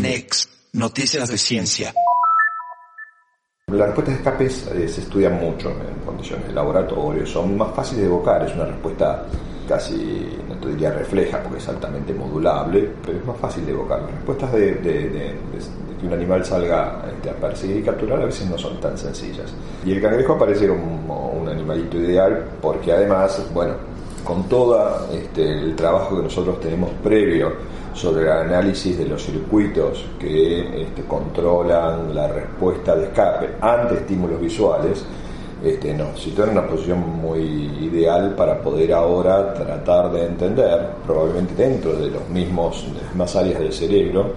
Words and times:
Next. 0.00 0.48
Noticias 0.74 1.28
de 1.28 1.38
ciencia. 1.38 1.92
Las 3.66 3.86
respuestas 3.88 4.14
de 4.14 4.20
escape 4.20 4.46
eh, 4.46 4.88
se 4.88 5.00
estudian 5.00 5.40
mucho 5.40 5.70
en 5.70 6.04
condiciones 6.06 6.46
de 6.46 6.54
laboratorio, 6.54 7.26
son 7.26 7.56
más 7.56 7.74
fáciles 7.74 8.02
de 8.02 8.06
evocar, 8.06 8.44
es 8.44 8.54
una 8.54 8.66
respuesta 8.66 9.24
casi, 9.68 10.38
no 10.48 10.54
te 10.56 10.68
diría 10.68 10.92
refleja 10.92 11.42
porque 11.42 11.58
es 11.58 11.68
altamente 11.68 12.14
modulable, 12.14 12.88
pero 13.04 13.18
es 13.18 13.24
más 13.24 13.36
fácil 13.38 13.66
de 13.66 13.72
evocar. 13.72 14.02
Las 14.02 14.12
respuestas 14.12 14.52
de, 14.52 15.36
que 16.00 16.06
un 16.06 16.12
animal 16.12 16.44
salga 16.44 17.04
este, 17.12 17.30
a 17.30 17.34
perseguir 17.34 17.78
y 17.78 17.82
capturar 17.82 18.22
a 18.22 18.26
veces 18.26 18.48
no 18.48 18.56
son 18.56 18.80
tan 18.80 18.96
sencillas. 18.96 19.52
Y 19.84 19.92
el 19.92 20.00
cangrejo 20.00 20.34
aparece 20.34 20.68
como 20.68 21.30
un 21.30 21.48
animalito 21.48 21.96
ideal 21.98 22.44
porque 22.62 22.92
además, 22.92 23.44
bueno, 23.52 23.74
con 24.28 24.42
todo 24.42 25.08
este, 25.10 25.42
el 25.42 25.74
trabajo 25.74 26.16
que 26.16 26.24
nosotros 26.24 26.60
tenemos 26.60 26.90
previo 27.02 27.50
sobre 27.94 28.24
el 28.24 28.30
análisis 28.30 28.98
de 28.98 29.06
los 29.06 29.22
circuitos 29.24 30.04
que 30.18 30.82
este, 30.82 31.02
controlan 31.04 32.14
la 32.14 32.28
respuesta 32.28 32.94
de 32.94 33.06
escape 33.06 33.54
ante 33.58 33.94
estímulos 33.94 34.38
visuales, 34.38 35.02
este, 35.64 35.94
nos 35.94 36.20
sitúa 36.20 36.44
en 36.44 36.50
una 36.50 36.66
posición 36.66 36.98
muy 37.22 37.40
ideal 37.80 38.34
para 38.34 38.60
poder 38.60 38.92
ahora 38.92 39.54
tratar 39.54 40.12
de 40.12 40.26
entender, 40.26 40.90
probablemente 41.06 41.54
dentro 41.54 41.94
de 41.94 42.10
los 42.10 42.28
mismos, 42.28 42.84
de 42.86 43.00
las 43.00 43.08
mismas 43.08 43.34
áreas 43.34 43.60
del 43.60 43.72
cerebro, 43.72 44.32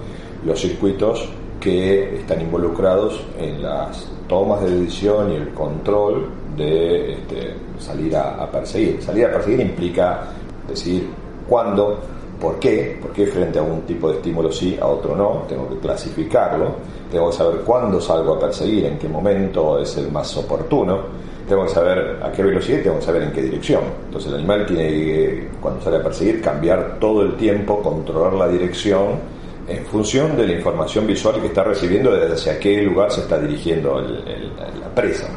los 0.46 0.58
circuitos 0.58 1.28
que 1.60 2.16
están 2.16 2.40
involucrados 2.40 3.20
en 3.38 3.62
las 3.62 4.08
tomas 4.30 4.62
de 4.62 4.72
decisión 4.72 5.34
y 5.34 5.36
el 5.36 5.50
control 5.50 6.41
de 6.56 7.14
este, 7.14 7.56
salir 7.80 8.16
a, 8.16 8.50
perseguir. 8.50 9.02
Salir 9.02 9.26
a 9.26 9.32
perseguir 9.32 9.62
implica 9.62 10.22
decir 10.68 11.10
cuándo, 11.48 12.00
por 12.40 12.60
qué, 12.60 12.98
por 13.02 13.12
qué 13.12 13.28
frente 13.28 13.60
a 13.60 13.64
un 13.64 13.82
tipo 13.82 14.10
de 14.10 14.18
estímulo 14.18 14.52
sí, 14.52 14.78
a 14.82 14.88
otro 14.88 15.16
no, 15.16 15.44
tengo 15.48 15.70
que 15.70 15.78
clasificarlo, 15.78 16.76
tengo 17.12 17.30
que 17.30 17.36
saber 17.36 17.62
cuándo 17.62 18.00
salgo 18.02 18.36
a 18.36 18.40
perseguir, 18.40 18.86
en 18.86 18.98
qué 18.98 19.08
momento 19.08 19.80
es 19.80 19.98
el 19.98 20.12
más 20.12 20.36
oportuno, 20.38 21.00
tengo 21.48 21.64
que 21.64 21.70
saber 21.70 22.20
a 22.24 22.32
qué 22.32 22.44
velocidad 22.44 22.82
tengo 22.82 23.00
que 23.00 23.06
saber 23.06 23.24
en 23.24 23.32
qué 23.32 23.42
dirección. 23.42 23.82
Entonces 24.06 24.32
el 24.32 24.38
animal 24.38 24.66
tiene 24.66 24.90
que, 24.90 25.50
cuando 25.60 25.82
sale 25.82 25.98
a 25.98 26.04
perseguir, 26.04 26.42
cambiar 26.42 26.98
todo 27.00 27.24
el 27.24 27.36
tiempo, 27.36 27.82
controlar 27.82 28.34
la 28.34 28.48
dirección 28.48 29.42
en 29.68 29.86
función 29.86 30.36
de 30.36 30.48
la 30.48 30.54
información 30.54 31.08
visual 31.08 31.40
que 31.40 31.48
está 31.48 31.64
recibiendo 31.64 32.12
desde 32.12 32.34
hacia 32.34 32.60
qué 32.60 32.82
lugar 32.82 33.12
se 33.12 33.22
está 33.22 33.38
dirigiendo 33.38 34.02
la 34.02 34.96
presa. 34.96 35.28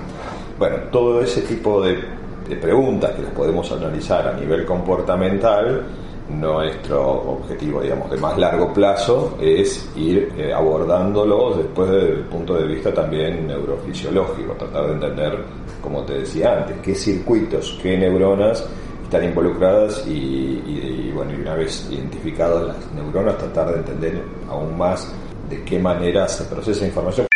Bueno, 0.59 0.77
todo 0.93 1.21
ese 1.21 1.43
tipo 1.43 1.83
de, 1.83 1.99
preguntas 2.61 3.13
que 3.13 3.23
las 3.23 3.33
podemos 3.33 3.71
analizar 3.73 4.29
a 4.29 4.33
nivel 4.35 4.65
comportamental, 4.65 5.83
nuestro 6.29 7.03
objetivo, 7.33 7.83
digamos, 7.83 8.11
de 8.11 8.17
más 8.17 8.39
largo 8.39 8.73
plazo 8.73 9.37
es 9.41 9.91
ir 9.97 10.33
eh, 10.39 10.53
abordándolos 10.53 11.59
después 11.59 11.91
desde 11.91 12.13
el 12.13 12.21
punto 12.21 12.55
de 12.55 12.67
vista 12.67 12.95
también 12.95 13.47
neurofisiológico, 13.47 14.53
tratar 14.55 14.87
de 14.87 14.93
entender, 14.93 15.39
como 15.83 16.03
te 16.03 16.21
decía 16.21 16.59
antes, 16.59 16.77
qué 16.83 16.95
circuitos, 16.95 17.79
qué 17.83 17.99
neuronas 17.99 18.65
están 19.03 19.25
involucradas 19.25 20.05
y, 20.07 21.11
bueno, 21.15 21.33
y 21.33 21.41
una 21.41 21.55
vez 21.55 21.89
identificadas 21.91 22.69
las 22.69 22.93
neuronas, 22.93 23.37
tratar 23.39 23.73
de 23.73 23.79
entender 23.79 24.23
aún 24.49 24.79
más 24.79 25.13
de 25.51 25.63
qué 25.65 25.79
manera 25.79 26.27
se 26.29 26.45
procesa 26.45 26.87
información. 26.87 27.27